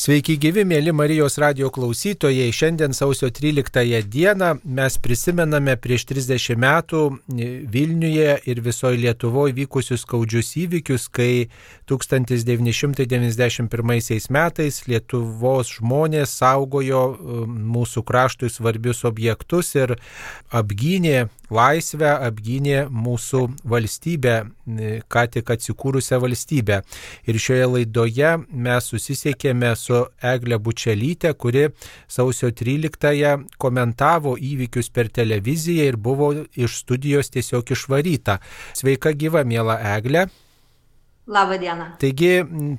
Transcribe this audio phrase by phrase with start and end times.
[0.00, 2.46] Sveiki gyvi, mėly Marijos radio klausytojai.
[2.56, 7.20] Šiandien sausio 13 dieną mes prisimename prieš 30 metų
[7.74, 11.52] Vilniuje ir visoje Lietuvoje vykusius skaudžius įvykius, kai
[11.92, 13.68] 1991
[14.32, 20.00] metais Lietuvos žmonės saugojo um, mūsų kraštui svarbius objektus ir
[20.48, 24.48] apgynė laisvę, apgynė mūsų valstybę,
[25.10, 26.82] ką tik atsikūrusią valstybę.
[27.26, 31.68] Ir šioje laidoje mes susisiekėme su su Egle Bučelytė, kuri
[32.08, 38.38] sausio 13-ąją komentavo įvykius per televiziją ir buvo iš studijos tiesiog išvaryta.
[38.78, 40.28] Sveika gyva, mėla Egle.
[41.30, 41.84] Labą dieną.
[42.00, 42.30] Taigi,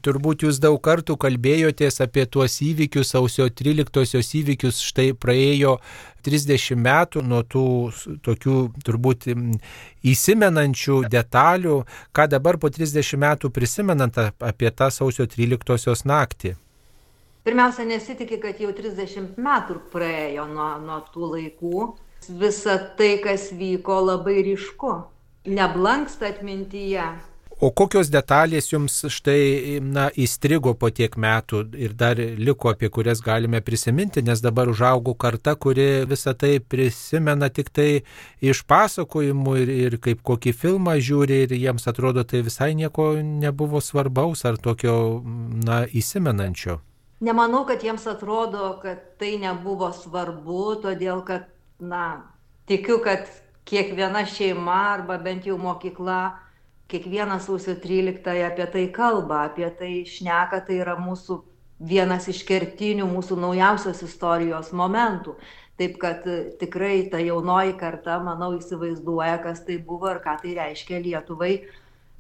[0.04, 5.78] turbūt jūs daug kartų kalbėjotės apie tuos įvykius, sausio 13-osios įvykius, štai praėjo
[6.26, 7.64] 30 metų nuo tų
[8.26, 9.30] tokių turbūt
[10.12, 11.78] įsimenančių detalių,
[12.12, 16.58] ką dabar po 30 metų prisimenant apie tą sausio 13-osios naktį.
[17.42, 21.88] Pirmiausia, nesitikė, kad jau 30 metų praėjo nuo, nuo tų laikų.
[22.38, 24.94] Visa tai, kas vyko, labai ryšku.
[25.50, 27.08] Neblanksta atmintyje.
[27.62, 33.22] O kokios detalės jums štai na, įstrigo po tiek metų ir dar liko, apie kurias
[33.26, 37.90] galime prisiminti, nes dabar užaugų karta, kuri visą tai prisimena tik tai
[38.42, 43.82] iš pasakojimų ir, ir kaip kokį filmą žiūri ir jiems atrodo tai visai nieko nebuvo
[43.82, 44.96] svarbaus ar tokio
[45.66, 46.82] na, įsimenančio
[47.22, 51.48] nemanau kad jiems atrodo kad tai nebuvo svarbu todėl kad
[51.80, 52.06] na
[52.70, 53.30] tikiu kad
[53.70, 56.22] kiekviena šeima arba bent jau mokykla
[56.92, 61.38] kiekvieną sausio tryliktąją apie tai kalba apie tai šneka tai yra mūsų
[61.92, 65.38] vienas iš kertinių mūsų naujausios istorijos momentų.
[65.80, 66.26] Taip kad
[66.60, 71.54] tikrai ta jaunoji karta manau įsivaizduoja kas tai buvo ir ką tai reiškia lietuvai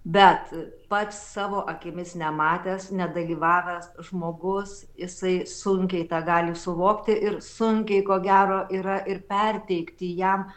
[0.03, 0.53] bet
[0.89, 8.65] pats savo akimis nematęs nedalyvavęs žmogus jisai sunkiai tą gali suvokti ir sunkiai ko gero
[8.79, 10.49] yra ir perteikti jam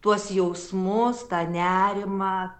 [0.00, 2.50] tuos jausmus tą nerimą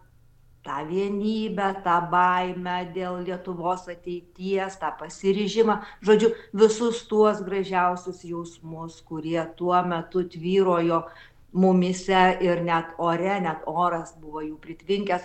[0.63, 5.79] tą vienybę tą baimę dėl lietuvos ateities tą pasiryžimą.
[6.05, 11.05] Žodžiu visus tuos gražiausius jausmus kurie tuo metu tvyrojo
[11.53, 15.25] mumyse ir net ore net oras buvo jų pritvinkęs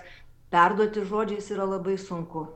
[0.50, 2.46] perduoti žodžiais yra labai sunku.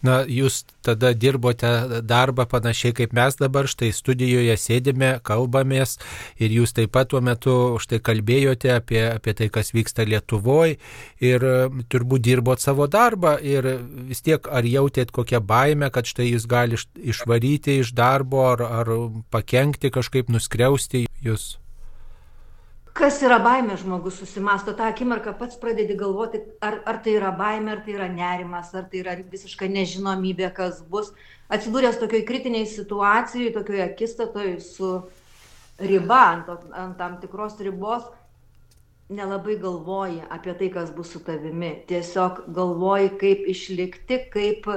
[0.00, 5.98] Na, jūs tada dirbote darbą panašiai kaip mes dabar, štai studijoje sėdime, kalbamės
[6.40, 10.78] ir jūs taip pat tuo metu štai kalbėjote apie, apie tai, kas vyksta Lietuvoje
[11.20, 11.44] ir
[11.92, 13.68] turbūt dirbot savo darbą ir
[14.08, 18.94] vis tiek ar jautėt kokią baimę, kad štai jūs gali išvaryti iš darbo ar, ar
[19.28, 21.58] pakengti kažkaip, nuskriausti jūs
[22.96, 27.76] kas yra baimė žmogus susimąsto tą akimirką pats pradedi galvoti ar ar tai yra baimė
[27.76, 31.12] ar tai yra nerimas ar tai yra visiška nežinomybė kas bus
[31.50, 34.94] atsidūręs tokioj kritinėj situacijoj tokioj akistatoj su
[35.80, 38.08] riba ant, ant tam tikros ribos
[39.10, 41.72] nelabai galvoji apie tai, kas bus su tavimi.
[41.88, 44.68] Tiesiog galvoji, kaip išlikti, kaip,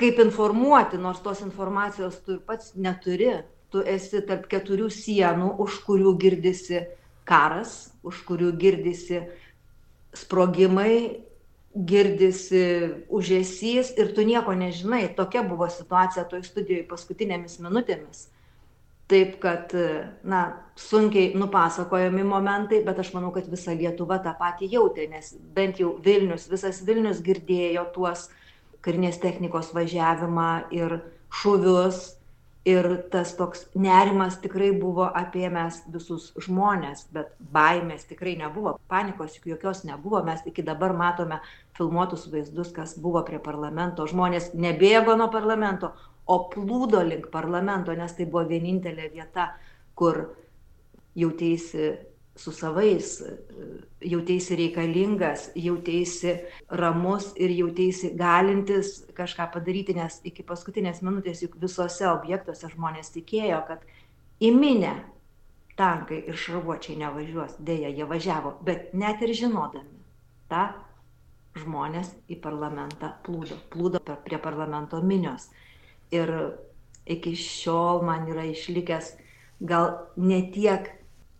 [0.00, 3.32] kaip informuoti, nors tos informacijos tu ir pats neturi
[3.74, 6.84] tu esi tarp keturių sienų, už kurių girdisi
[7.26, 9.24] karas, už kurių girdisi
[10.14, 11.24] sprogimai,
[11.74, 12.62] girdisi
[13.10, 15.08] užėsys ir tu nieko nežinai.
[15.16, 18.28] Tokia buvo situacija toj studijoje paskutinėmis minutėmis.
[19.10, 19.74] Taip kad,
[20.24, 20.44] na,
[20.80, 25.96] sunkiai nupasakojami momentai, bet aš manau, kad visa Lietuva tą patį jautė, nes bent jau
[26.04, 28.30] Vilnius, visas Vilnius girdėjo tuos
[28.84, 31.00] karinės technikos važiavimą ir
[31.34, 32.14] šūvius,
[32.64, 39.84] ir tas toks nerimas tikrai buvo apėmęs visus žmones bet baimės tikrai nebuvo panikos jokios
[39.84, 40.22] nebuvo.
[40.24, 41.40] Mes iki dabar matome
[41.76, 44.06] filmuotus vaizdus kas buvo prie parlamento.
[44.08, 45.92] Žmonės nebėgo nuo parlamento
[46.26, 49.50] o plūdo link parlamento nes tai buvo vienintelė vieta
[49.94, 50.24] kur
[51.14, 51.92] jauteisi
[52.36, 53.22] su savais
[54.02, 56.34] jauteisi reikalingas jauteisi
[56.68, 63.60] ramus ir jauteisi galintis kažką padaryti nes iki paskutinės minutės juk visuose objektuose žmonės tikėjo
[63.68, 63.84] kad
[64.42, 64.94] į minią
[65.78, 67.58] tankai ir šarvuočiai nevažiuos.
[67.58, 70.02] Deja jie važiavo bet net ir žinodami
[70.50, 70.66] tą
[71.58, 75.48] žmonės į parlamentą plūdo plūdo prie parlamento minios.
[76.10, 76.30] Ir
[77.06, 79.14] iki šiol man yra išlikęs
[79.62, 80.90] gal ne tiek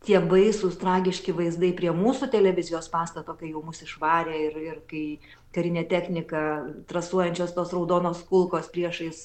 [0.07, 5.05] tie baisūs tragiški vaizdai prie mūsų televizijos pastato kai jau mus išvarė ir ir kai
[5.55, 6.41] karinė technika
[6.91, 9.25] trasuojančios tos raudonos kulkos priešais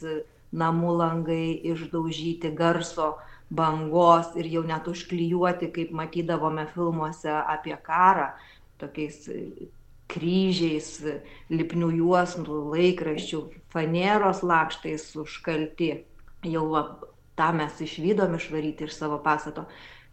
[0.52, 3.16] namų langai išdaužyti garso
[3.50, 8.32] bangos ir jau net užklijuoti kaip matydavome filmuose apie karą
[8.82, 9.28] tokiais
[10.10, 10.90] kryžiais
[11.54, 13.42] lipnių juostų laikraščių
[13.74, 15.92] faneros lakštais užkalti
[16.50, 16.66] jau
[17.40, 19.68] tą mes išvydom išvaryti iš savo pastato.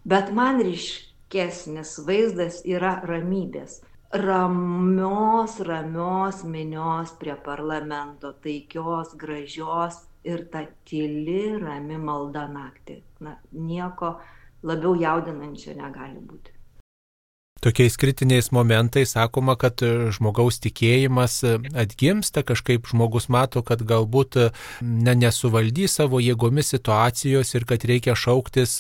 [0.06, 3.80] Bet man ryškesnis vaizdas yra ramybės.
[4.22, 13.00] Ramios, ramios minios prie parlamento, taikios, gražios ir ta tyli, rami malda naktį.
[13.26, 14.12] Na, nieko
[14.62, 16.55] labiau jaudinančio negali būti.
[17.66, 19.82] Tokiais kritiniais momentais sakoma, kad
[20.14, 21.40] žmogaus tikėjimas
[21.74, 24.36] atgimsta, kažkaip žmogus mato, kad galbūt
[24.86, 28.76] ne, nesuvaldys savo jėgomis situacijos ir kad reikia šauktis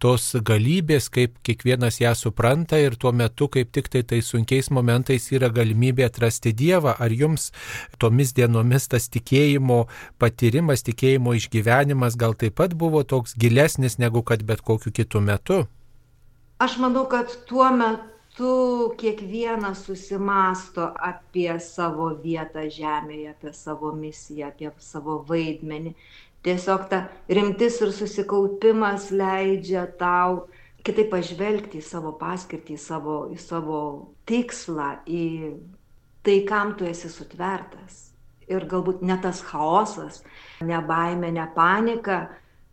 [0.00, 5.28] tos galybės, kaip kiekvienas ją supranta ir tuo metu kaip tik tai tai sunkiais momentais
[5.36, 6.94] yra galimybė atrasti Dievą.
[6.96, 7.50] Ar jums
[8.00, 9.82] tomis dienomis tas tikėjimo
[10.16, 15.66] patyrimas, tikėjimo išgyvenimas gal taip pat buvo toks gilesnis negu kad bet kokiu kitu metu?
[16.62, 24.48] Aš manau, kad tuo metu metu kiekvienas susimasto apie savo vietą žemėje, apie savo misiją,
[24.48, 25.94] apie savo vaidmenį.
[26.42, 30.48] Tiesiog ta rimtis ir susikaupimas leidžia tau
[30.82, 35.52] kitaip pažvelgti į savo paskirtį, į savo, į savo tikslą, į
[36.24, 38.12] tai, kam tu esi sutvertas.
[38.48, 40.24] Ir galbūt ne tas chaosas,
[40.60, 42.28] ne baime, ne panika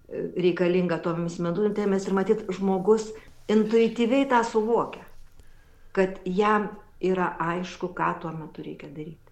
[0.10, 3.12] reikalinga tomis minutėmis ir matyt, žmogus
[3.48, 5.09] intuityviai tą suvokia
[6.00, 9.30] kad jam yra aišku, ką tuo metu reikia daryti.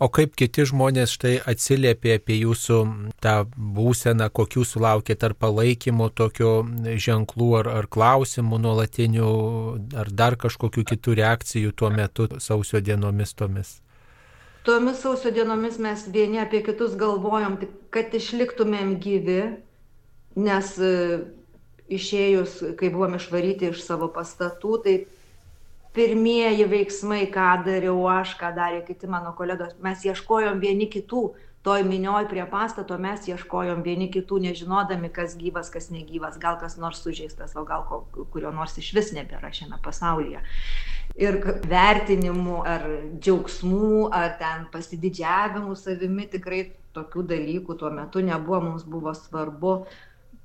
[0.00, 2.76] O kaip kiti žmonės štai atsiliepė apie jūsų
[3.20, 3.34] tą
[3.76, 6.52] būseną, kokių sulaukėte ar palaikymo tokio
[7.04, 9.28] ženklų, ar, ar klausimų nuolatinių,
[10.00, 13.74] ar dar kažkokių kitų reakcijų tuo metu sausio dienomis tomis?
[14.64, 17.60] Tomis sausio dienomis mes vieni apie kitus galvojom,
[17.92, 19.40] kad išliktumėm gyvi,
[20.40, 20.94] nes e,
[21.92, 24.96] išėjus, kai buvom išvaryti iš savo pastatų, tai
[25.96, 31.22] pirmieji veiksmai, ką dariau aš, ką darė kiti mano kolegos, mes ieškojom vieni kitų,
[31.66, 36.78] toj minioj prie pastato mes ieškojom vieni kitų, nežinodami, kas gyvas, kas negyvas, gal kas
[36.80, 37.84] nors sužeistas, o gal
[38.32, 40.40] kurio nors iš vis nebėra šiame pasaulyje.
[41.20, 42.86] Ir vertinimų ar
[43.18, 46.62] džiaugsmų, ar ten pasididžiavimų savimi tikrai
[46.96, 49.74] tokių dalykų tuo metu nebuvo, mums buvo svarbu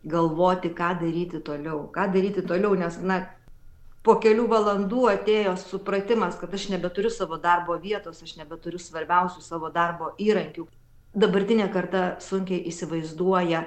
[0.06, 1.86] galvoti, ką daryti toliau.
[1.94, 3.24] Ką daryti toliau, nes, na,
[4.06, 9.72] po kelių valandų atėjo supratimas, kad aš nebeturiu savo darbo vietos, aš nebeturiu svarbiausių savo
[9.74, 10.68] darbo įrankių.
[11.16, 13.64] Dabartinė karta sunkiai įsivaizduoja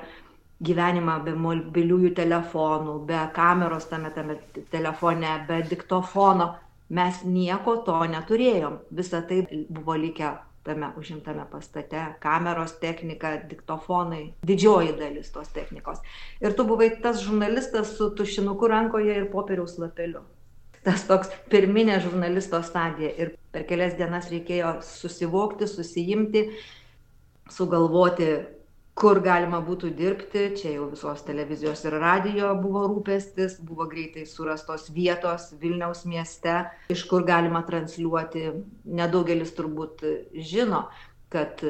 [0.64, 4.38] gyvenimą be mobiliųjų telefonų, be kameros tame, tame
[4.72, 6.52] telefone, be diktofono.
[6.94, 8.78] Mes nieko to neturėjom.
[8.96, 10.32] Visa tai buvo likę
[10.68, 16.02] tame užimtame pastate kameros technika, diktofonai, didžioji dalis tos technikos.
[16.44, 20.26] Ir tu buvai tas žurnalistas su tušinuku rankoje ir popieriaus lapeliu.
[20.86, 23.10] Tas toks pirminė žurnalisto stadija.
[23.18, 26.44] Ir per kelias dienas reikėjo susivokti, susijimti,
[27.50, 28.30] sugalvoti
[28.98, 34.88] kur galima būtų dirbti, čia jau visos televizijos ir radio buvo rūpestis, buvo greitai surastos
[34.94, 38.48] vietos Vilniaus mieste, iš kur galima transliuoti.
[38.98, 40.02] Nedaugelis turbūt
[40.34, 40.88] žino,
[41.30, 41.62] kad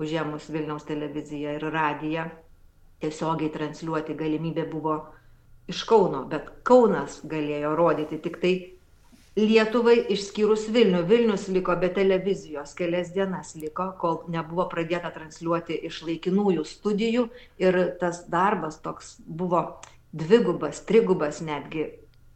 [0.00, 2.28] užėmus Vilniaus televiziją ir radiją
[3.00, 5.00] tiesiogiai transliuoti galimybė buvo
[5.70, 8.54] iš Kauno, bet Kaunas galėjo rodyti tik tai
[9.38, 11.04] Lietuvai išskyrus Vilnių.
[11.06, 17.28] Vilnius liko be televizijos, kelias dienas liko, kol nebuvo pradėta transliuoti iš laikinųjų studijų
[17.62, 19.62] ir tas darbas toks buvo
[20.10, 21.92] dvigubas, trigubas netgi.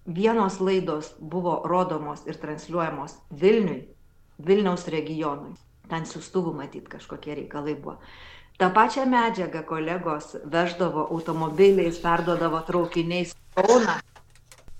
[0.06, 3.88] Vienos laidos buvo rodomos ir transliuojamos Vilniui,
[4.38, 5.56] Vilniaus regionui.
[5.90, 7.98] Ten siūstuvų matyt kažkokie reikalai buvo.
[8.54, 13.98] Ta pačia medžiaga kolegos veždavo automobiliais, perduodavo traukiniais Kauną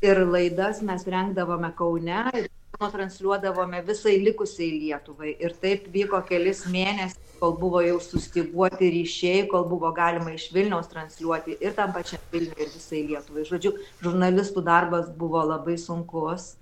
[0.04, 2.49] ir laidas mes rengdavome Kaune
[2.92, 5.37] transliuodavome visai likusiai Lietuvai.
[5.40, 10.90] Ir taip vyko kelis mėnesius, kol buvo jau sustiguoti ryšiai, kol buvo galima iš Vilniaus
[10.90, 13.46] transliuoti ir tam pačiam Vilniui ir visai Lietuvai.
[13.49, 16.54] Žodžiu, žurnalistų darbas buvo labai sunkus,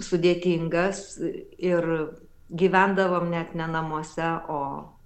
[0.00, 1.04] sudėtingas
[1.58, 1.90] ir
[2.50, 4.60] gyvendavom net ne namuose, o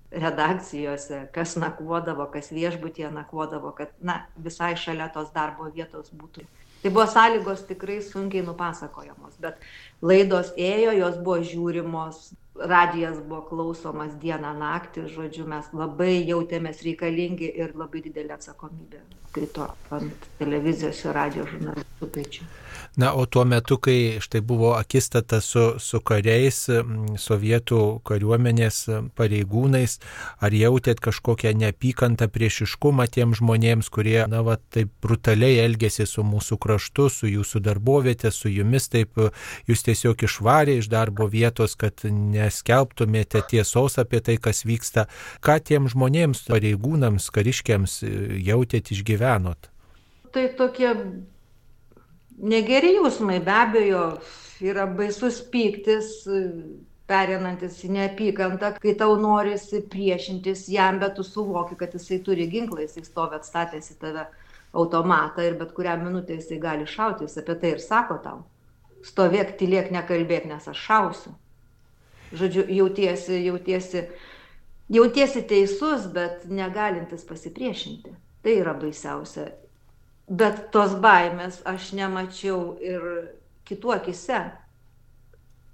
[0.09, 6.47] redakcijose, kas nakvodavo, kas viešbutie nakvodavo, kad na, visai šalia tos darbo vietos būtų
[6.83, 9.65] Tai buvo sąlygos tikrai sunkiai nupasakojamos, bet
[10.03, 12.21] laidos ėjo, jos buvo žiūrimos,
[12.71, 19.03] radijas buvo klausomas dieną naktį, žodžiu, mes labai jautėmės reikalingi ir labai didelė atsakomybė
[19.35, 22.49] krito ant televizijos ir radio žurnalistų pečių.
[22.99, 26.65] Na, o tuo metu, kai štai buvo akistata su, su kariais,
[27.21, 28.81] sovietų kariuomenės
[29.19, 29.99] pareigūnais,
[30.43, 36.59] ar jautėt kažkokią neapykantą priešiškumą tiem žmonėms, kurie, na, va, taip brutaliai elgėsi su mūsų
[36.59, 39.15] kraštu, su jūsų darbovietė, su jumis, taip
[39.71, 45.07] jūs tiesiog išvarė iš darbo vietos, kad ne, neskelbtumėte tiesos apie tai, kas vyksta.
[45.45, 48.13] Ką tiem žmonėms, pareigūnams, kariškiams e,
[48.49, 49.69] jautėt, išgyvenot?
[50.33, 50.95] Tai tokie
[52.39, 54.05] negeri jausmai, be abejo,
[54.61, 56.27] yra baisus pyktis,
[57.09, 62.85] perinantis į neapykantą, kai tau norisi priešintis jam, bet tu suvoki, kad jisai turi ginklą,
[62.85, 64.27] jisai stovi atstatęs į tave
[64.77, 68.45] automatą ir bet kurią minutę jisai gali šauti, jis apie tai ir sako tau.
[69.07, 71.33] Stovėk, tylėk, nekalbėk, nes aš šausiu.
[72.37, 74.03] Žodžiu, jautiesi, jautiesi,
[74.93, 78.13] jautiesi teisus, bet negalintis pasipriešinti.
[78.43, 79.49] Tai yra baisiausia.
[80.29, 83.05] Bet tos baimės aš nemačiau ir
[83.69, 84.43] kitų akise,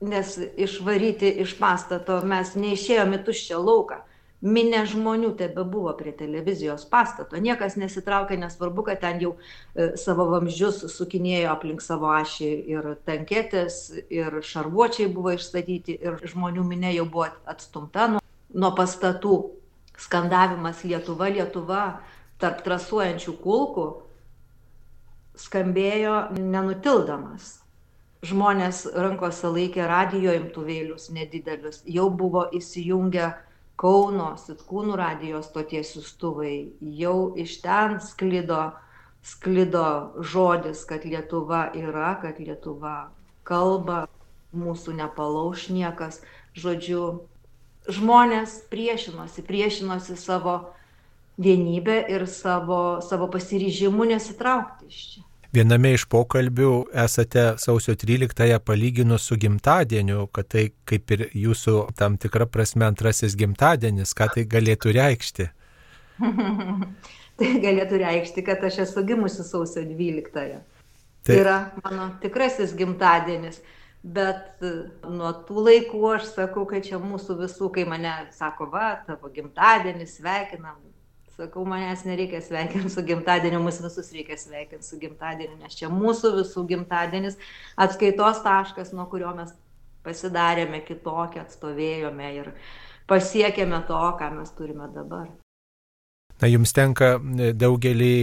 [0.04, 4.02] nes išvaryti iš pastato mes neišėjome tuščią lauką
[4.44, 7.40] minė žmonių tebebuvo prie televizijos pastato.
[7.40, 13.78] Niekas nesitraukė, nesvarbu, kad ten jau e, savo vamzdžius sukinėjo aplink savo ašį ir tanketės,
[14.12, 19.38] ir šarvuočiai buvo išstatyti, ir žmonių minė jau buvo atstumta nuo, nuo pastatų.
[19.94, 21.82] Skandavimas Lietuva, Lietuva
[22.42, 23.86] tarp trasuojančių kulkų
[25.38, 27.60] skambėjo nenutildamas.
[28.24, 33.34] Žmonės rankose laikė radio imtuvėlius nedidelius, jau buvo įsijungę
[33.76, 38.70] Kauno Sitkūnų radijos stoties siustuvai, jau iš ten sklido,
[39.26, 43.10] sklido žodis, kad Lietuva yra, kad Lietuva
[43.42, 44.04] kalba,
[44.54, 46.20] mūsų nepalauš niekas.
[46.54, 47.26] Žodžiu,
[47.90, 50.54] žmonės priešinosi, priešinosi savo
[51.38, 55.22] vienybę ir savo, savo pasiryžimu nesitraukti iš čia.
[55.54, 56.70] Viename iš pokalbių
[57.04, 63.36] esate sausio 13-ąją palyginus su gimtadieniu, kad tai kaip ir jūsų tam tikra prasme antrasis
[63.38, 65.46] gimtadienis, ką tai galėtų reikšti.
[67.38, 70.58] tai galėtų reikšti, kad aš esu gimusi sausio 12-ąją.
[71.24, 73.62] Tai yra mano tikrasis gimtadienis.
[74.04, 74.72] Bet e,
[75.08, 80.18] nuo tų laikų aš sakau, kad čia mūsų visų, kai mane sako, va, tavo gimtadienis,
[80.18, 80.76] sveikinam,
[81.34, 86.30] Sakau, manęs nereikia sveikinti su gimtadieniu, mus visus reikia sveikinti su gimtadieniu, nes čia mūsų
[86.38, 87.40] visų gimtadienis,
[87.86, 89.50] atskaitos taškas, nuo kurio mes
[90.06, 92.52] pasidarėme kitokią, atstovėjome ir
[93.10, 95.32] pasiekėme to, ką mes turime dabar.
[96.42, 98.14] Na, jums tenka e, daugelį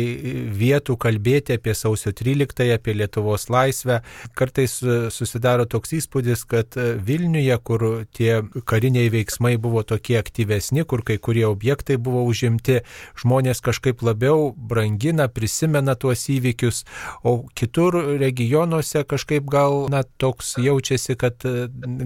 [0.53, 4.01] vietų kalbėti apie sausio 13, apie Lietuvos laisvę.
[4.38, 10.84] Kartais e, susidaro toks įspūdis, kad e, Vilniuje, kur tie kariniai veiksmai buvo tokie aktyvesni,
[10.84, 12.82] kur kai kurie objektai buvo užimti,
[13.24, 16.84] žmonės kažkaip labiau brangina, prisimena tuos įvykius,
[17.24, 21.48] o kitur regionuose kažkaip gal, na, toks jaučiasi, kad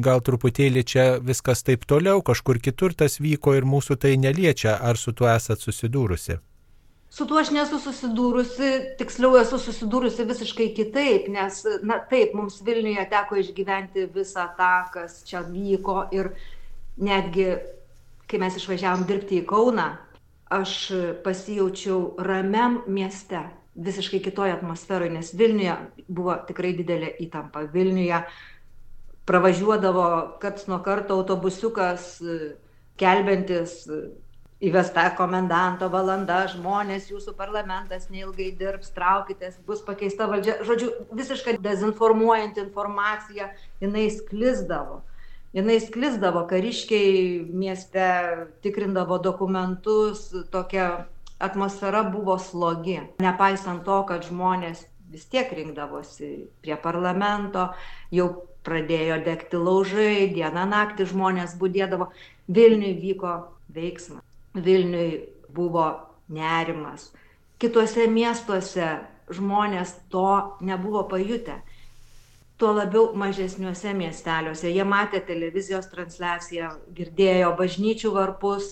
[0.05, 4.77] gal truputėlį čia viskas taip toliau, kažkur kitur tas vyko ir mūsų tai neliečia.
[4.85, 6.04] Ar su tuo esat susidūrę?
[6.05, 6.39] Susidūrusi?
[7.09, 13.05] Su tuo aš nesu susidūrusi, tiksliau esu susidūrusi visiškai kitaip, nes, na taip, mums Vilniuje
[13.09, 16.33] teko išgyventi visą tą, kas čia vyko ir
[16.97, 17.55] netgi,
[18.27, 19.93] kai mes išvažiavom dirbti į Kauną,
[20.51, 20.74] aš
[21.24, 23.45] pasijaučiau ramiam mieste,
[23.75, 25.77] visiškai kitoje atmosferoje, nes Vilniuje
[26.09, 27.63] buvo tikrai didelė įtampa.
[27.71, 28.25] Vilniuje
[29.25, 30.09] pravažiuodavo
[30.41, 32.17] karts nuo karto autobusiukas,
[33.00, 33.85] kelbintis
[34.63, 40.62] įvesta komendanto valanda, žmonės, jūsų parlamentas neilgai dirbs, traukitės, bus pakeista valdžia.
[40.65, 43.50] Žodžiu, visiškai dezinformuojant informaciją,
[43.83, 45.01] jinai sklisdavo.
[45.55, 48.07] Jinai sklisdavo, kariškiai mieste
[48.63, 51.05] tikrindavo dokumentus, tokia
[51.39, 53.00] atmosfera buvo slogi.
[53.24, 57.69] Nepaisant to, kad žmonės vis tiek rinkdavosi prie parlamento,
[58.12, 58.29] jau
[58.67, 62.12] pradėjo degti laužai, dieną naktį žmonės būdėdavo,
[62.51, 63.38] Vilniui vyko
[63.74, 64.34] veiksmas.
[64.55, 65.88] Vilniui buvo
[66.31, 67.12] nerimas.
[67.59, 68.88] Kituose miestuose
[69.31, 71.62] žmonės to nebuvo pajutę.
[72.55, 74.69] Tuo labiau mažesniuose miesteliuose.
[74.71, 78.69] Jie matė televizijos transliaciją, girdėjo bažnyčių varpus,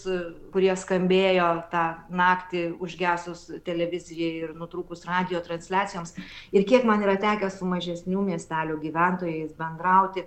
[0.54, 6.16] kurie skambėjo tą naktį užgesus televizijai ir nutrūkus radio transliacijoms.
[6.56, 10.24] Ir kiek man yra tekę su mažesnių miestelių gyventojais bendrauti,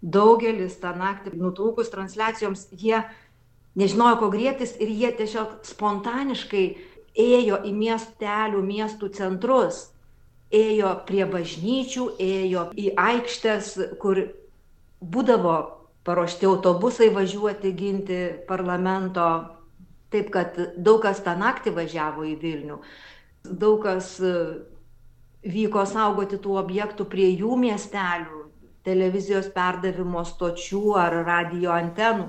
[0.00, 3.02] daugelis tą naktį nutrūkus transliacijoms, jie
[3.78, 6.64] nežinojo, ko griebtis ir jie tiesiog spontaniškai
[7.18, 9.88] ėjo į miestelių, miestų centrus,
[10.50, 14.24] ėjo prie bažnyčių, ėjo į aikštės, kur
[15.00, 15.56] būdavo
[16.06, 19.30] paruošti autobusai važiuoti ginti parlamento.
[20.10, 22.80] Taip kad daug kas tą naktį važiavo į Vilnių,
[23.46, 24.32] daug kas e,
[25.46, 28.40] vyko saugoti tų objektų prie jų miestelių,
[28.82, 32.26] televizijos perdavimo stočių ar radio antenų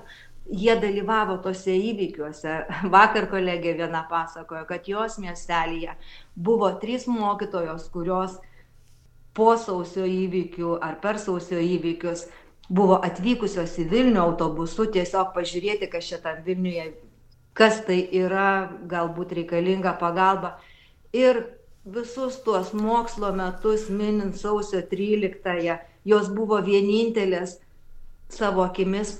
[0.51, 2.55] jie dalyvavo tose įvykiuose.
[2.95, 5.95] Vakar kolegė viena pasakojo, kad jos miestelėje
[6.35, 8.37] buvo trys mokytojos, kurios
[9.37, 12.27] po sausio įvykių ar per sausio įvykius
[12.71, 16.91] buvo atvykusios į Vilnių autobusu tiesiog pažiūrėti, kas čia tam Vilniuje,
[17.57, 20.57] kas tai yra, galbūt reikalinga pagalba.
[21.15, 21.43] Ir
[21.83, 27.57] visus tuos mokslo metus, minint sausio 13-ąją, jos buvo vienintelės
[28.31, 29.17] savo akimis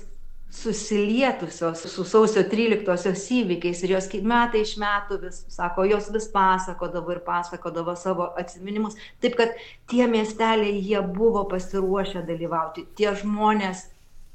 [0.52, 7.14] susilietusios su sausio 13-osios įvykiais ir jos metai iš metų vis, sako, jos vis pasakodavo
[7.14, 8.98] ir pasakodavo savo atsiminimus.
[9.20, 9.56] Taip kad
[9.88, 12.84] tie miesteliai, jie buvo pasiruošę dalyvauti.
[12.94, 13.86] Tie žmonės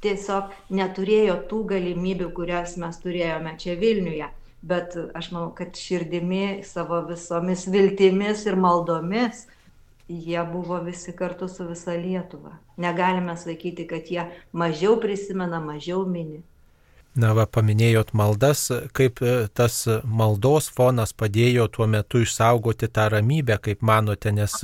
[0.02, 4.28] tiesiog neturėjo tų galimybių, kurias mes turėjome čia Vilniuje.
[4.62, 9.46] Bet aš manau, kad širdimi savo visomis viltimis ir maldomis
[10.08, 12.56] jie buvo visi kartu su visa Lietuva.
[12.76, 16.42] Negalime sakyti, kad jie mažiau prisimena, mažiau mini.
[17.18, 23.56] Na, va, paminėjot maldas, kaip e, tas maldos fonas padėjo tuo metu išsaugoti tą ramybę,
[23.64, 24.54] kaip manote, nes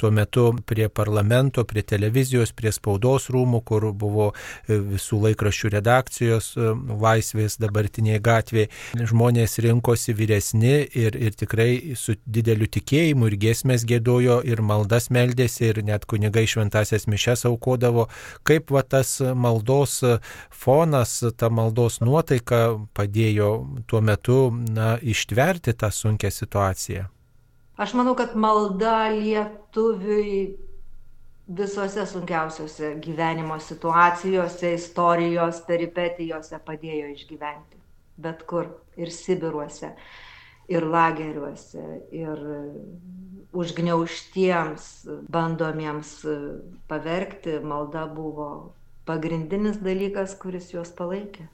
[0.00, 6.48] tuo metu prie parlamento, prie televizijos, prie spaudos rūmų, kur buvo e, visų laikraščių redakcijos
[6.56, 6.70] e,
[7.02, 8.70] laisvės dabartinėje gatvėje,
[9.12, 15.68] žmonės rinkosi vyresni ir, ir tikrai su dideliu tikėjimu ir giesmės gėdojo ir maldas meldėsi
[15.74, 18.08] ir net kunigai šventasias mišes aukodavo.
[18.48, 20.00] Kaip va tas maldos
[20.48, 27.06] fonas, ta maldos maldos nuotaika padėjo tuo metu na, ištverti tą sunkę situaciją?
[27.78, 30.56] Aš manau, kad malda lietuviui
[31.46, 37.78] visose sunkiausiose gyvenimo situacijose, istorijos, peripetijose padėjo išgyventi.
[38.16, 38.66] Bet kur.
[38.98, 39.92] Ir Sibiruose,
[40.66, 42.40] ir lageriuose, ir
[43.54, 46.24] užgneuštiems, bandomiems
[46.88, 48.74] pavergti, malda buvo
[49.06, 51.46] pagrindinis dalykas, kuris juos palaikė.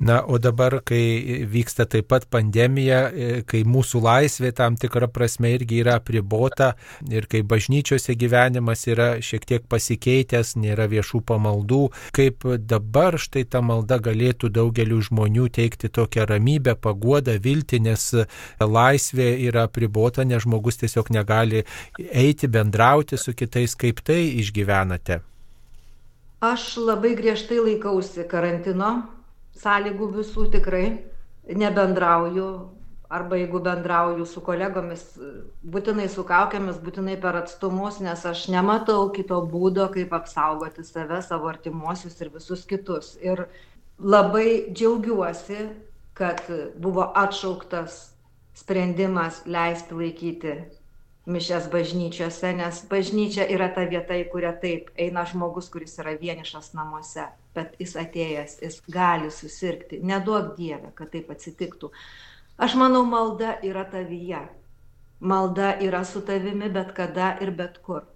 [0.00, 5.50] Na, o dabar, kai vyksta taip pat pandemija, e, kai mūsų laisvė tam tikrą prasme
[5.52, 6.70] irgi yra apribota
[7.12, 11.82] ir kai bažnyčiose gyvenimas yra šiek tiek pasikeitęs, nėra viešų pamaldų,
[12.16, 18.08] kaip dabar štai ta malda galėtų daugeliu žmonių teikti tokią ramybę, paguodą, viltį, nes
[18.56, 21.66] laisvė yra apribota, nes žmogus tiesiog negali
[22.00, 25.20] eiti, bendrauti su kitais, kaip tai išgyvenate.
[26.40, 29.19] Aš labai griežtai laikausi karantino
[29.60, 30.84] sąlygų visų tikrai
[31.48, 32.50] nebendrauju
[33.10, 35.02] arba jeigu bendrauju su kolegomis,
[35.66, 41.50] būtinai su kaukiamis, būtinai per atstumus, nes aš nematau kito būdo, kaip apsaugoti save, savo
[41.50, 43.16] artimuosius ir visus kitus.
[43.18, 43.48] Ir
[43.98, 45.66] labai džiaugiuosi,
[46.14, 46.44] kad
[46.78, 47.98] buvo atšauktas
[48.54, 50.54] sprendimas leisti laikyti
[51.26, 56.76] mišes bažnyčiose, nes bažnyčia yra ta vieta, į kurią taip eina žmogus, kuris yra vienišas
[56.78, 60.00] namuose, bet jis atėjęs, jis gali susirgti.
[60.02, 61.90] Neduok Dievę, kad taip atsitiktų.
[62.60, 64.42] Aš manau, malda yra tavyje.
[65.20, 68.06] Malda yra su tavimi bet kada ir bet kur.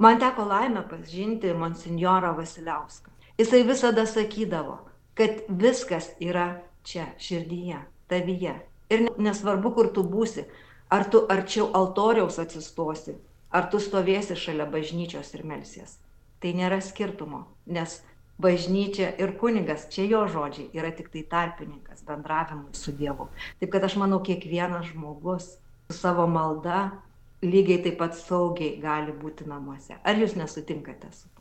[0.00, 3.12] Man teko laimę pažinti monsinjorą Vasiliauską.
[3.38, 4.78] Jisai visada sakydavo,
[5.14, 8.54] kad viskas yra čia, širdyje, tavyje.
[8.90, 10.44] Ir nesvarbu, kur tu būsi,
[10.90, 13.14] ar tu arčiau altoriaus atsistosi,
[13.52, 15.98] ar tu stovėsi šalia bažnyčios ir melsies.
[16.40, 18.00] Tai nėra skirtumo, nes
[18.40, 23.28] bažnyčia ir kunigas, čia jo žodžiai, yra tik tai tarpininkas bendravimui su Dievu.
[23.60, 25.52] Taip kad aš manau, kiekvienas žmogus
[25.90, 26.90] su savo malda
[27.42, 29.96] lygiai taip pat saugiai gali būti namuose.
[30.04, 31.39] Ar jūs nesutinkate su tuo?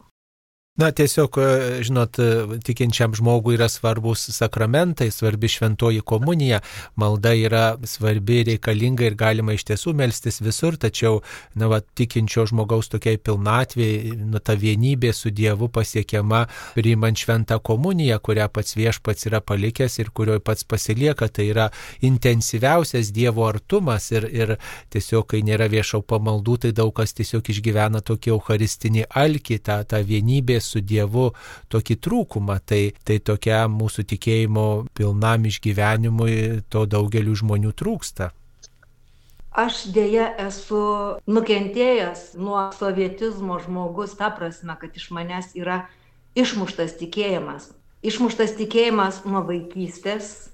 [0.79, 6.61] Na, tiesiog, e, žinot, e, tikinčiam žmogui yra svarbus sakramentai, svarbi šventoji komunija,
[6.95, 11.19] malda yra svarbi, reikalinga ir galima iš tiesų melstis visur, tačiau,
[11.59, 13.89] na, va, tikinčio žmogaus tokiai pilnatvė,
[14.21, 16.45] nu, ta vienybė su Dievu pasiekiama
[16.77, 21.67] priimant šventą komuniją, kurią pats viešpats yra palikęs ir kurioje pats pasilieka, tai yra
[21.99, 24.55] intensyviausias Dievo artumas ir, ir
[24.95, 30.03] tiesiog, kai nėra viešo pamaldų, tai daug kas tiesiog išgyvena tokį eucharistinį alkį, tą, tą
[30.07, 31.29] vienybę su Dievu
[31.73, 32.60] tokį trūkumą.
[32.65, 36.36] Tai, tai tokia mūsų tikėjimo pilnam išgyvenimui
[36.69, 38.32] to daugeliu žmonių trūksta.
[39.60, 40.79] Aš dėja esu
[41.25, 45.82] nukentėjęs nuo sovietizmo žmogus, ta prasme, kad iš manęs yra
[46.38, 47.71] išmuštas tikėjimas.
[48.05, 50.51] Išmuštas tikėjimas nuo vaikystės,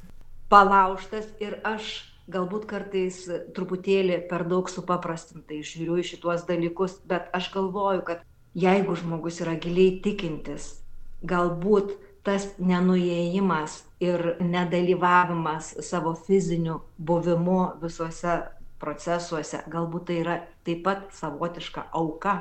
[0.49, 1.91] palauštas ir aš
[2.31, 3.19] galbūt kartais
[3.53, 8.23] truputėlį per daug supaprastintai žiūriu į šituos dalykus, bet aš galvoju, kad
[8.55, 10.79] jeigu žmogus yra giliai tikintis,
[11.27, 18.39] galbūt tas nenuėjimas ir nedalyvavimas savo fiziniu buvimu visuose
[18.81, 22.37] procesuose, galbūt tai yra taip pat savotiška auka.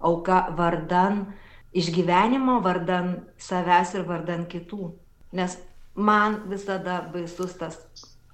[0.00, 1.26] Auka vardan
[1.76, 4.94] išgyvenimo, vardan savęs ir vardan kitų.
[5.36, 5.58] Nes
[5.94, 7.76] man visada baisus tas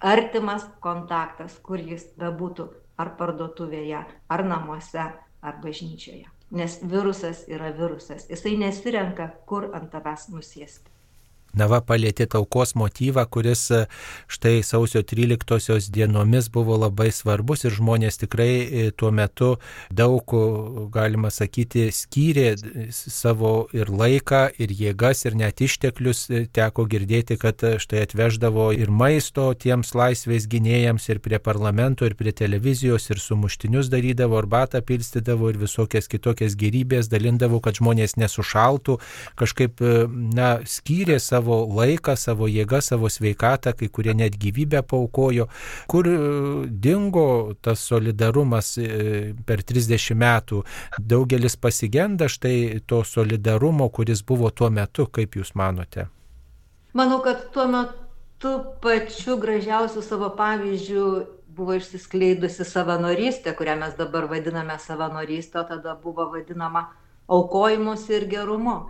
[0.00, 5.10] artimas kontaktas, kur jis bebūtų, ar parduotuvėje, ar namuose,
[5.42, 6.35] ar bažnyčioje.
[6.50, 8.28] Nes virusas yra virusas.
[8.30, 10.95] Jisai nesirenka, kur ant tavęs nusėsti.
[11.56, 13.78] Nava palėtė taukos motyvą, kuris e,
[14.28, 19.54] štai sausio 13 dienomis buvo labai svarbus ir žmonės tikrai e, tuo metu
[19.88, 20.34] daug,
[20.92, 22.50] galima sakyti, skyrė
[22.92, 26.26] savo ir laiką, ir jėgas, ir net išteklius.
[26.28, 32.18] E, teko girdėti, kad štai atveždavo ir maisto tiems laisvės gynėjams, ir prie parlamento, ir
[32.20, 39.00] prie televizijos, ir sumuštinius darydavo, arbatą pilstydavo, ir visokias kitokias gerybės dalindavo, kad žmonės nesušaltų,
[39.40, 39.80] kažkaip,
[40.36, 45.46] na, skyrė savo savo laiką, savo jėgą, savo sveikatą, kai kurie net gyvybę paukojo.
[45.86, 46.16] Kur e,
[46.68, 50.64] dingo tas solidarumas e, per 30 metų?
[50.98, 56.08] Daugelis pasigenda štai to solidarumo, kuris buvo tuo metu, kaip Jūs manote?
[56.94, 61.06] Manau, kad tuo metu pačiu gražiausiu savo pavyzdžiu
[61.56, 66.88] buvo išsiskleidusi savanorystė, kurią mes dabar vadiname savanorystė, o tada buvo vadinama
[67.28, 68.80] aukojimus ir gerumu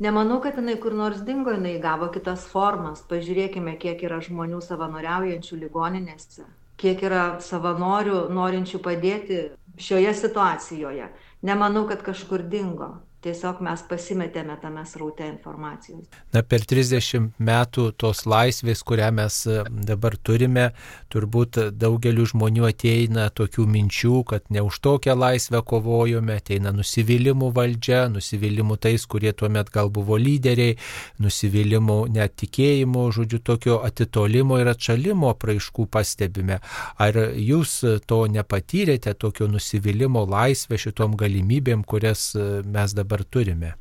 [0.00, 3.04] nemanau kad jinai kur nors dingo jinai įgavo kitas formas.
[3.10, 6.46] Pažiūrėkime kiek yra žmonių savanoriaujančių ligoninėse
[6.80, 9.40] kiek yra savanorių norinčių padėti
[9.80, 11.08] šioje situacijoje.
[11.44, 12.90] Nemanau kad kažkur dingo
[13.24, 16.04] tiesiog mes pasimetėme tame sraute informacijos.
[16.34, 20.70] Na, per 30 metų tos laisvės, kurią mes e, dabar turime,
[21.12, 28.04] turbūt daugeliu žmonių ateina tokių minčių, kad ne už tokią laisvę kovojome, ateina nusivylimų valdžia,
[28.12, 30.76] nusivylimų tais, kurie tuo met gal buvo lyderiai,
[31.22, 36.60] nusivylimų netikėjimų, žodžiu, tokio atitolimo ir atšalimo praaiškų pastebime.
[37.00, 37.76] Ar jūs
[38.08, 43.74] to nepatyrėte, tokio nusivylimo laisvę šitom galimybėm, kurias e, mes dabar dabar turime?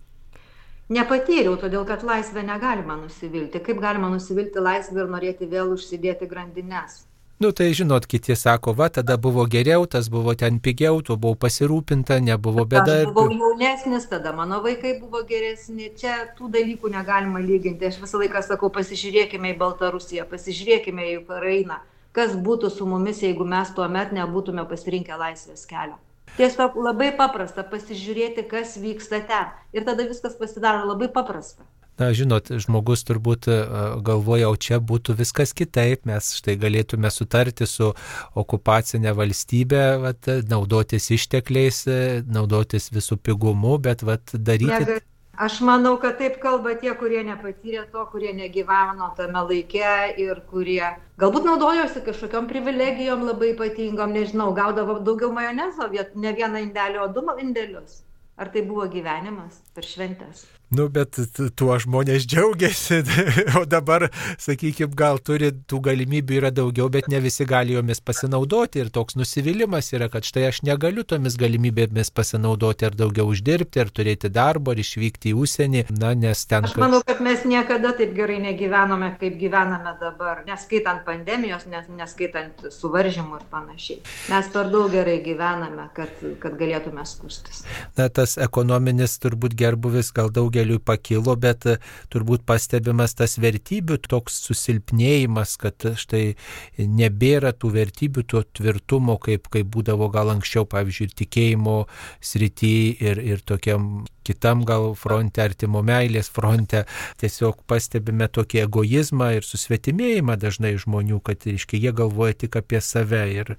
[0.90, 3.62] Nepatyriau, todėl kad laisvę negalima nusivilti.
[3.64, 7.06] Kaip galima nusivilti laisvę ir norėti vėl užsidėti grandinės?
[7.42, 11.36] Nu tai žinot, kiti sako, va tada buvo geriau, tas buvo ten pigiau, tu buvau
[11.36, 13.00] pasirūpinta, nebuvo bėda.
[13.08, 17.90] Aš buvau jaunesnis, tada mano vaikai buvo geresni, čia tų dalykų negalima lyginti.
[17.90, 21.82] Aš visą laiką sakau, pasižiūrėkime į Baltarusiją, pasižiūrėkime į Ukrainą,
[22.16, 25.98] kas būtų su mumis, jeigu mes tuo met nebūtume pasirinkę laisvės kelią
[26.40, 29.54] tiesiog labai paprasta pasižiūrėti kas vyksta ten.
[29.76, 31.66] Ir tada viskas pasidaro labai paprasta.
[32.02, 33.56] Na, žinot, žmogus turbūt e,
[34.02, 37.92] galvoja, o čia būtų viskas kitaip, mes štai galėtume sutarti su
[38.34, 44.74] okupacinė valstybė, vat, naudotis ištekliais, e, naudotis visų pigumu, bet vat, daryti...
[44.74, 44.98] Nega,
[45.38, 50.94] aš manau kad taip kalba tie kurie nepatyrė to kurie negyveno tame laike ir kurie
[51.18, 57.26] galbūt naudojosi kažkokiom privilegijom labai ypatingom nežinau gaudavo daugiau majonezo ne vieną indelį o du
[57.40, 58.04] indelius.
[58.38, 61.18] Ar tai buvo gyvenimas per šventes Nu, bet
[61.60, 63.04] tuo žmonės džiaugiasi,
[63.60, 64.08] o dabar,
[64.42, 69.18] sakykime, gal turi tų galimybių yra daugiau, bet ne visi gali jomis pasinaudoti ir toks
[69.20, 74.74] nusivylimas yra, kad štai aš negaliu tomis galimybėmis pasinaudoti ar daugiau uždirbti, ar turėti darbo,
[74.74, 76.66] ar išvykti į užsienį, na, nes ten...
[76.66, 82.66] Aš manau, kad mes niekada taip gerai negyvenome, kaip gyvename dabar, neskaitant pandemijos, nes, neskaitant
[82.74, 84.02] suvaržymų ir panašiai.
[84.34, 87.62] Mes per daug gerai gyvename, kad, kad galėtume skustis.
[88.00, 91.78] Na, tas ekonominis turbūt gerbuvis gal daugiau daugeliui pakilo, bet e,
[92.12, 96.36] turbūt pastebimas tas vertybių toks susilpnėjimas, kad štai
[96.78, 101.78] nebėra tų vertybių, to tvirtumo, kaip, kaip būdavo gal anksčiau, pavyzdžiui, ir tikėjimo
[102.22, 106.86] srity ir, ir tokiam kitam gal fronte, artimo meilės fronte,
[107.20, 113.26] tiesiog pastebime tokį egoizmą ir susvetimėjimą dažnai žmonių, kad, iškai, jie galvoja tik apie save
[113.34, 113.58] ir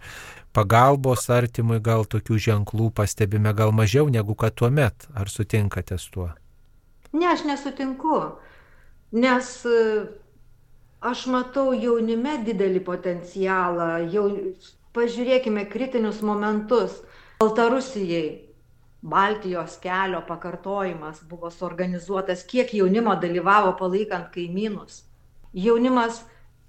[0.54, 5.10] pagalbos artimui gal tokių ženklų pastebime gal mažiau negu kad tuo met.
[5.12, 6.30] Ar sutinkate su tuo?
[7.14, 8.16] Ne, aš nesutinku,
[9.14, 9.80] nes e,
[11.10, 14.24] aš matau jaunime didelį potencialą, jau
[14.98, 16.98] pažiūrėkime kritinius momentus.
[17.38, 18.26] Baltarusijai
[19.04, 25.02] Baltijos kelio pakartojimas buvo suorganizuotas, kiek jaunimo dalyvavo palaikant kaimynus.
[25.54, 26.22] Jaunimas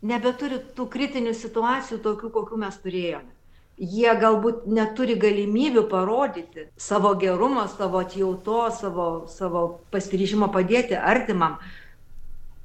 [0.05, 3.34] nebeturi tų kritinių situacijų tokių, kokių mes turėjome
[3.77, 11.59] jie galbūt neturi galimybių parodyti savo gerumo, savo atjautos, savo, savo pasiryžimo padėti artimam.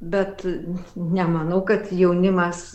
[0.01, 0.47] Bet
[0.97, 2.71] nemanau, kad jaunimas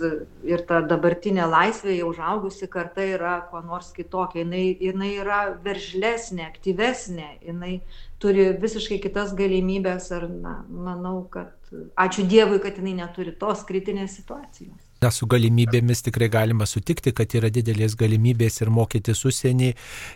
[0.45, 4.43] ir ta dabartinė laisvė, jau užaugusi karta yra kuo nors kitokia.
[4.45, 7.79] Jis, jinai yra veržlesnė, aktyvesnė, jinai
[8.21, 14.19] turi visiškai kitas galimybės ir na, manau, kad ačiū Dievui, kad jinai neturi tos kritinės
[14.19, 14.84] situacijos.
[15.03, 19.73] Na, su galimybėmis tikrai galima sutikti, kad yra didelės galimybės ir mokytis užsienį,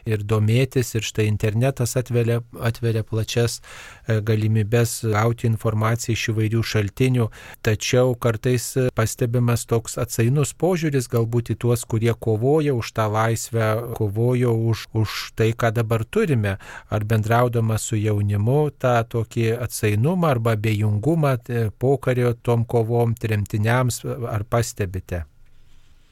[0.07, 7.27] ir domėtis, ir štai internetas atveria, atveria plačias e, galimybės gauti informaciją iš įvairių šaltinių,
[7.65, 13.67] tačiau kartais pastebimas toks atsainus požiūris galbūt į tuos, kurie kovoja už tą laisvę,
[13.99, 16.55] kovojo už, už tai, ką dabar turime,
[16.87, 24.47] ar bendraudama su jaunimu tą tokį atsainumą arba abejingumą e, pokario tom kovom tremtiniams ar
[24.47, 25.25] pastebėti pastebite?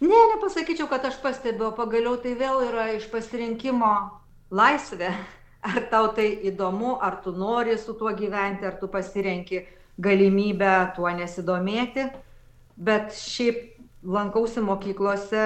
[0.01, 3.93] Ne, nepasakyčiau, kad aš pastebiu, pagaliau tai vėl yra iš pasirinkimo
[4.51, 5.13] laisvė.
[5.67, 9.65] Ar tau tai įdomu, ar tu nori su tuo gyventi, ar tu pasirenki
[9.97, 12.05] galimybę tuo nesidomėti.
[12.77, 13.73] Bet šiaip
[14.05, 15.43] lankausi mokyklose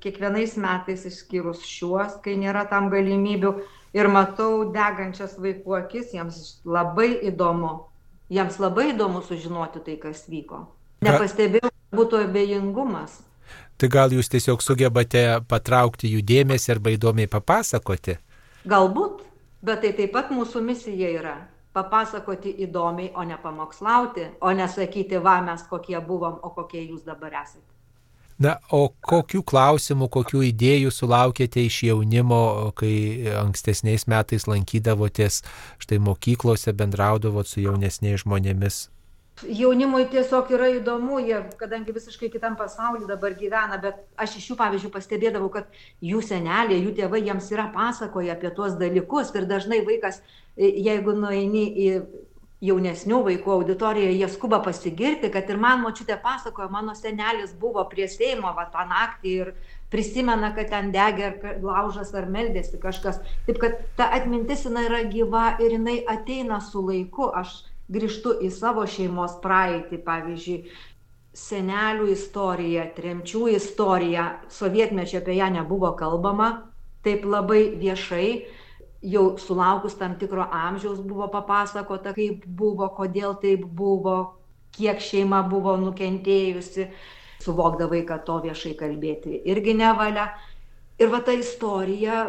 [0.00, 3.54] kiekvienais metais išskyrus šiuos, kai nėra tam galimybių
[3.92, 7.76] ir matau degančias vaikų akis, jiems labai įdomu,
[8.32, 10.64] jiems labai įdomu sužinoti tai, kas vyko.
[11.02, 13.20] Nepastebėjau, būtų abejingumas.
[13.78, 18.18] Tai gal jūs tiesiog sugebate patraukti jų dėmesį arba įdomiai papasakoti?
[18.68, 19.24] Galbūt,
[19.66, 21.36] bet tai taip pat mūsų misija yra
[21.72, 27.32] papasakoti įdomiai, o ne pamokslauti, o nesakyti, va mes kokie buvom, o kokie jūs dabar
[27.42, 27.64] esate.
[28.42, 32.94] Na, o kokių klausimų, kokių idėjų sulaukėte iš jaunimo, kai
[33.38, 35.42] ankstesniais metais lankydavotės
[35.82, 38.86] štai mokyklose, bendraudavot su jaunesniais žmonėmis?
[39.48, 44.56] Jaunimui tiesiog yra įdomu, jie, kadangi visiškai kitam pasauliu dabar gyvena, bet aš iš jų,
[44.60, 45.70] pavyzdžiui, pastebėdavau, kad
[46.04, 50.22] jų senelė, jų tėvai jiems yra pasakoja apie tuos dalykus ir dažnai vaikas,
[50.56, 51.88] e, jeigu nueini į
[52.62, 58.06] jaunesnių vaikų auditoriją, jie skuba pasigirti, kad ir man močiutė pasakojo, mano senelis buvo prie
[58.10, 59.50] Seimo va tą naktį ir
[59.90, 63.18] prisimena, kad ten degė ar laužas ar meldėsi kažkas.
[63.48, 67.32] Taip kad ta atmintis jinai yra gyva ir jinai ateina su laiku.
[67.34, 70.58] Aš grįžtu į savo šeimos praeitį, pavyzdžiui,
[71.32, 76.50] senelių istoriją, tremčių istoriją, sovietmečio apie ją nebuvo kalbama,
[77.04, 78.28] taip labai viešai,
[79.02, 84.18] jau sulaukus tam tikro amžiaus buvo papasakota, kaip buvo, kodėl taip buvo,
[84.76, 86.88] kiek šeima buvo nukentėjusi,
[87.42, 90.30] suvokdavai, kad to viešai kalbėti irgi nevalia.
[91.00, 92.26] Ir va ta istorija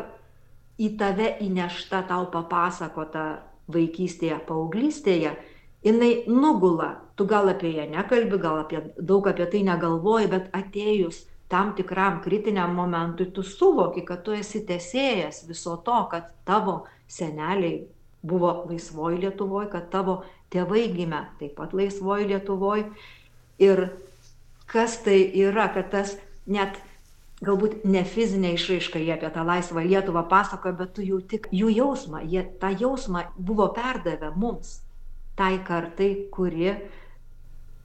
[0.81, 5.35] į tave įnešta, tau papasakota vaikystėje, paauglystėje,
[5.85, 6.97] jinai nugula.
[7.15, 12.21] Tu gal apie ją nekalbi gal apie daug apie tai negalvoji bet atėjus tam tikram
[12.23, 17.83] kritiniam momentui tu suvoki kad tu esi tęsėjas viso to kad tavo seneliai
[18.23, 20.23] buvo laisvoj lietuvoj kad tavo
[20.53, 22.87] tėvai gimė taip pat laisvoj lietuvoj.
[23.61, 23.83] Ir
[24.73, 26.15] kas tai yra kad tas
[26.49, 26.79] net
[27.43, 32.23] galbūt ne fizinė išraiška jie apie tą laisvą lietuvą pasakoja bet tu jauti jų jausmą
[32.23, 34.79] jie tą jausmą buvo perdavę mums
[35.35, 36.73] tai kartai, kuri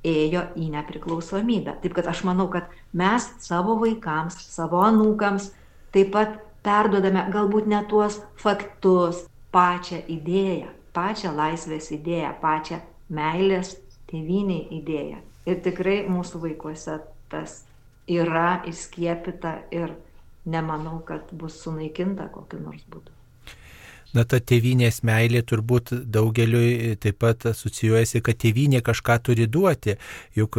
[0.07, 1.79] ėjo į nepriklausomybę.
[1.83, 5.51] Taip kad aš manau, kad mes savo vaikams, savo anūkams
[5.94, 13.77] taip pat perdodame galbūt ne tuos faktus, pačią idėją, pačią laisvės idėją, pačią meilės
[14.11, 15.23] tėviniai idėją.
[15.49, 16.99] Ir tikrai mūsų vaikuose
[17.33, 17.62] tas
[18.09, 19.94] yra įskiepita ir
[20.49, 23.14] nemanau, kad bus sunaikinta kokiu nors būdu.
[24.16, 29.99] Na, ta tėvynės meilė turbūt daugeliui taip pat asocijuojasi, kad tėvynė kažką turi duoti.
[30.38, 30.57] Juk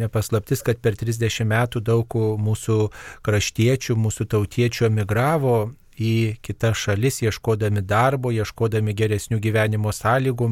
[0.00, 2.78] nepaslaptis, kad per 30 metų daug mūsų
[3.26, 5.54] kraštiečių, mūsų tautiečių emigravo
[5.98, 10.50] į kitas šalis, ieškodami darbo, ieškodami geresnių gyvenimo sąlygų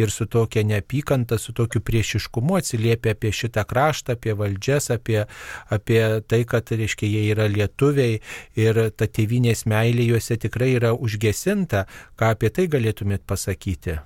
[0.00, 5.24] ir su tokia neapykanta, su tokiu priešiškumu atsiliepia apie šitą kraštą, apie valdžias, apie,
[5.72, 8.20] apie tai, kad, reiškia, jie yra lietuviai
[8.58, 11.86] ir ta tėvinės meilė juose tikrai yra užgesinta.
[12.18, 14.00] Ką apie tai galėtumėt pasakyti?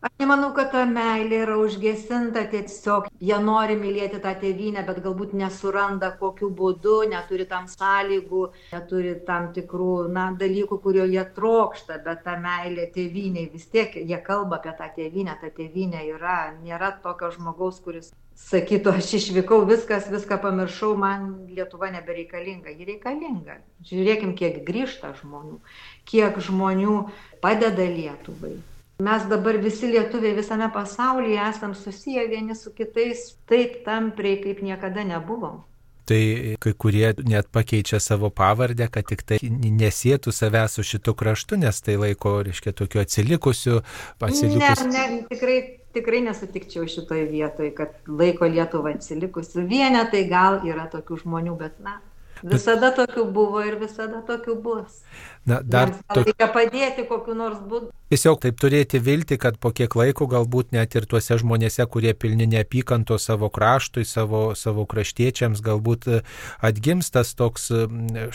[0.00, 3.08] Aš nemanau kad ta meilė yra užgesinta tiesiog.
[3.28, 9.50] Jie nori mylėti tą tėvynę bet galbūt nesuranda kokiu būdu neturi tam sąlygų neturi tam
[9.56, 14.76] tikrų na dalykų kurių jie trokšta bet ta meilė tėvynei vis tiek jie kalba apie
[14.78, 20.94] tą tėvynę ta tėvynė yra nėra tokio žmogaus kuris sakytų aš išvykau viskas viską pamiršau
[20.94, 22.70] man lietuva nebereikalinga.
[22.70, 23.58] Ji reikalinga.
[23.90, 25.58] Žiūrėkim kiek grįžta žmonių
[26.06, 26.98] kiek žmonių
[27.42, 28.54] padeda lietuvai
[28.98, 35.04] mes dabar visi lietuviai visame pasaulyje esam susiję vieni su kitais taip tampriai, kaip niekada
[35.04, 35.62] nebuvom.
[36.08, 39.38] Tai kai kurie net pakeičia savo pavardę, kad tik tai
[39.82, 43.82] nesėtų savęs su šitu kraštu, nes tai laiko, reiškia, tokiu atsilikusiu,
[44.18, 44.88] atsilikusiu.
[44.88, 45.58] Ne, ne, tikrai,
[45.94, 49.66] tikrai nesutikčiau šitoje vietoje, kad laiko Lietuvą atsilikusiu.
[49.68, 52.00] Vienetai gal yra tokių žmonių, bet na,
[52.42, 55.02] Visada tokių buvo ir visada tokių bus.
[55.48, 56.22] Na, dar to...
[56.26, 57.88] reikia padėti kokiu nors būdu.
[58.12, 62.48] Tiesiog taip turėti vilti, kad po kiek laiko galbūt net ir tuose žmonėse, kurie pilni
[62.48, 66.20] neapykanto savo kraštui, savo, savo kraštiečiams, galbūt e,
[66.64, 67.68] atgimstas toks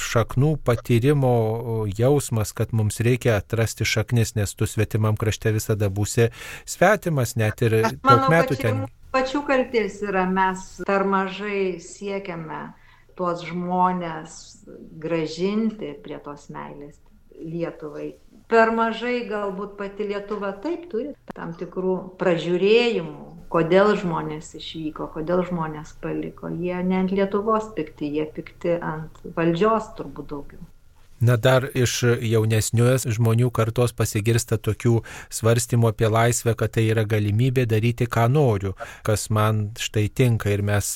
[0.09, 1.33] šaknų patyrimo
[1.93, 6.31] jausmas, kad mums reikia atrasti šaknis, nes tu svetimam krašte visada būsi
[6.65, 8.85] svetimas, net ir daug metų ten.
[9.13, 12.71] Pačių kalties yra, mes per mažai siekiame
[13.17, 14.36] tuos žmonės
[15.04, 16.99] gražinti prie tos meilės
[17.34, 18.13] Lietuvai.
[18.52, 25.95] Per mažai galbūt pati Lietuva taip turi tam tikrų pražiūrėjimų, kodėl žmonės išvyko, kodėl žmonės
[26.04, 26.52] paliko.
[26.54, 30.62] Jie ne ant Lietuvos pikti, jie pikti ant valdžios turbūt daugiau.
[31.23, 34.97] Na dar iš jaunesnios žmonių kartos pasigirsta tokių
[35.31, 38.73] svarstymų apie laisvę, kad tai yra galimybė daryti, ką noriu,
[39.07, 40.51] kas man štai tinka.
[40.51, 40.89] Ir mes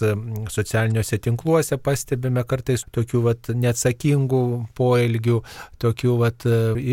[0.52, 4.42] socialiniuose tinkluose pastebime kartais tokių vat, neatsakingų
[4.78, 5.40] poelgių,
[5.84, 6.48] tokių vat,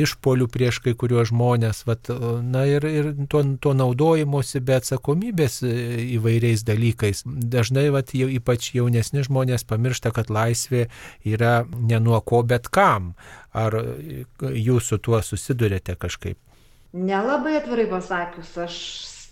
[0.05, 1.85] išpolių prieš kai kuriuos žmonės.
[1.89, 2.13] Vat,
[2.45, 7.25] na ir, ir to, to naudojimuose be atsakomybės įvairiais dalykais.
[7.27, 10.87] Dažnai vat, jau, ypač jaunesni žmonės pamiršta, kad laisvė
[11.27, 13.15] yra ne nuo ko bet kam.
[13.55, 13.77] Ar
[14.41, 16.39] jūs su tuo susidurėte kažkaip?
[16.95, 18.79] Nelabai atvirai pasakius, aš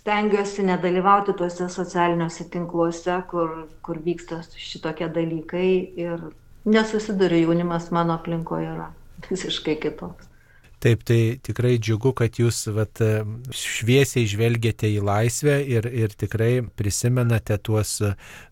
[0.03, 3.55] stengiuosi nedalyvauti tuose socialiniuose tinkluose, kur,
[3.87, 5.69] kur vyksta šitokie dalykai
[6.07, 6.25] ir
[6.65, 8.89] nesusiduriu, jaunimas mano aplinkoje yra
[9.29, 10.32] visiškai kitoks.
[10.83, 12.99] Taip, tai tikrai džiugu, kad jūs vat,
[13.55, 18.01] šviesiai žvelgiate į laisvę ir, ir tikrai prisimenate tuos,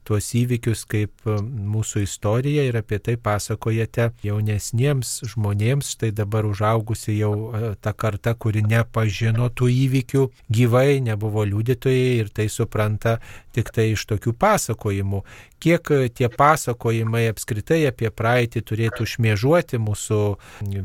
[0.07, 7.33] tuos įvykius kaip mūsų istorija ir apie tai pasakojate jaunesniems žmonėms, štai dabar užaugusi jau
[7.51, 13.19] e, ta karta, kuri nepažino tų įvykių gyvai, nebuvo liudytojai ir tai supranta
[13.55, 15.25] tik tai iš tokių pasakojimų.
[15.61, 20.21] Kiek tie pasakojimai apskritai apie praeitį turėtų šmėžuoti mūsų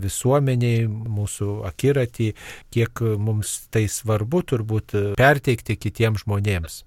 [0.03, 1.34] visuomeniai, mūsų
[1.67, 2.31] akiratį,
[2.73, 6.83] kiek mums tai svarbu turbūt perteikti kitiems žmonėms.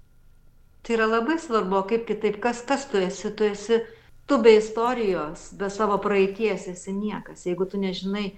[0.83, 3.81] Tai yra labai svarbu, kaip kitaip, kas, kas tu esi, tu esi,
[4.29, 7.43] tu be istorijos, be savo praeities esi niekas.
[7.45, 8.31] Jeigu tu nežinai,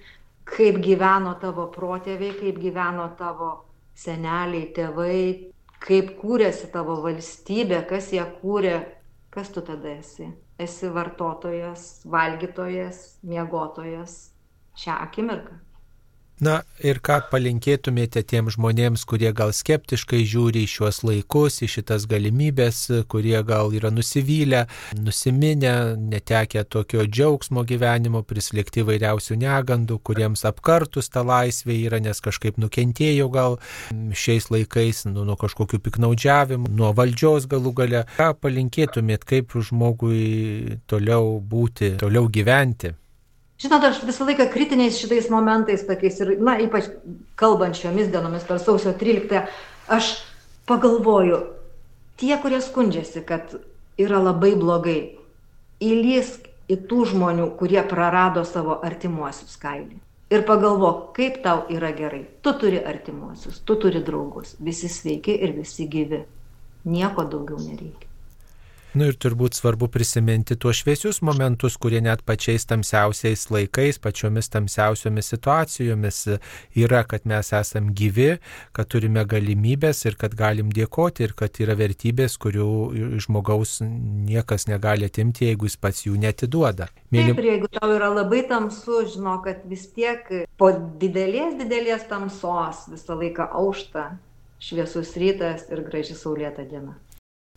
[0.50, 3.52] kaip gyveno tavo protėviai, kaip gyveno tavo
[3.98, 5.22] seneliai, tėvai,
[5.82, 8.78] kaip kūrėsi tavo valstybė, kas ją kūrė,
[9.34, 10.30] kas tu tada esi?
[10.62, 14.18] Esi vartotojas, valgytojas, miegotojas
[14.78, 15.58] šią akimirką.
[16.42, 22.08] Na ir ką palinkėtumėte tiem žmonėms, kurie gal skeptiškai žiūri į šiuos laikus, į šitas
[22.10, 22.80] galimybės,
[23.14, 24.64] kurie gal yra nusivylę,
[24.98, 32.58] nusiminę, netekę tokio džiaugsmo gyvenimo, prislėgti vairiausių negandų, kuriems apkartus ta laisvė yra, nes kažkaip
[32.58, 33.60] nukentėjo gal
[33.94, 38.02] šiais laikais nu, nuo kažkokių piknaudžiavimų, nuo valdžios galų gale.
[38.18, 42.96] Ką palinkėtumėt, kaip žmogui toliau būti, toliau gyventi?
[43.62, 46.88] Žinot, aš visą laiką kritiniais šitais momentais tokiais ir, na, ypač
[47.38, 49.44] kalbant šiomis dienomis per sausio 13,
[49.86, 50.16] aš
[50.70, 51.44] pagalvoju,
[52.18, 53.54] tie, kurie skundžiasi, kad
[54.02, 55.00] yra labai blogai,
[55.82, 60.00] įlysk į tų žmonių, kurie prarado savo artimuosius kailį.
[60.32, 62.24] Ir pagalvok, kaip tau yra gerai.
[62.42, 66.24] Tu turi artimuosius, tu turi draugus, visi sveiki ir visi gyvi.
[66.88, 68.11] Nieko daugiau nereikia.
[68.92, 75.30] Nu ir turbūt svarbu prisiminti tuos šviesius momentus, kurie net pačiais tamsiausiais laikais, pačiomis tamsiausiomis
[75.32, 76.18] situacijomis
[76.76, 78.34] yra, kad mes esam gyvi,
[78.76, 82.68] kad turime galimybės ir kad galim dėkoti ir kad yra vertybės, kurių
[83.24, 86.90] žmogaus niekas negali atimti, jeigu jis pats jų netiduoda.
[87.16, 87.32] Mėly...
[87.32, 90.28] Taip, jeigu tau yra labai tamsu, žinau, kad vis tiek
[90.60, 94.10] po didelės, didelės tamsos visą laiką aušta
[94.60, 96.98] šviesus rytas ir graži saulėta diena.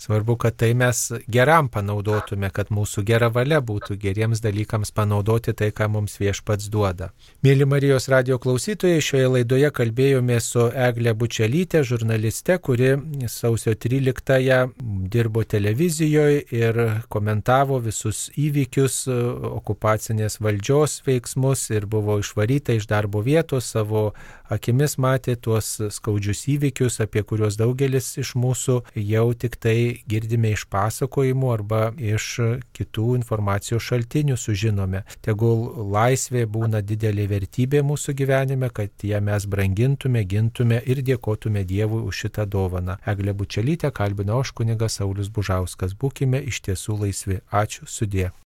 [0.04, 0.98] Svarbu, kad tai mes
[1.32, 7.08] geram panaudotume, kad mūsų gera valia būtų geriems dalykams panaudoti tai, ką mums viešpats duoda.
[7.46, 12.90] Mėly Marijos radio klausytojai, šioje laidoje kalbėjome su Eglė Bučelytė, žurnaliste, kuri
[13.32, 14.58] sausio 13-ąją
[15.14, 19.06] dirbo televizijoje ir komentavo visus įvykius,
[19.54, 24.10] okupacinės valdžios veiksmus ir buvo išvaryta iš darbo vietos, savo
[24.52, 29.78] akimis matė tuos skaudžius įvykius, apie kuriuos daugelis iš mūsų jau tik tai
[30.10, 32.28] girdime iš pasakojimų arba iš
[32.76, 35.04] kitų informacijos šaltinių sužinome.
[35.24, 42.02] Tegul laisvė būna didelė vertybė mūsų gyvenime, kad ją mes brangintume, gintume ir dėkotume Dievui
[42.04, 42.98] už šitą dovaną.
[43.06, 45.96] Eglė Bučelytė kalbino aš kunigas Saulis Bužauskas.
[45.96, 47.42] Būkime iš tiesų laisvi.
[47.50, 48.34] Ačiū sudė.